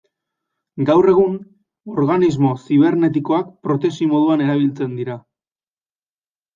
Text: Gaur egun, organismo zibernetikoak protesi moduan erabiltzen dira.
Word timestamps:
Gaur 0.89 1.07
egun, 1.11 1.35
organismo 2.05 2.55
zibernetikoak 2.65 3.55
protesi 3.69 4.11
moduan 4.17 4.45
erabiltzen 4.49 5.01
dira. 5.03 5.23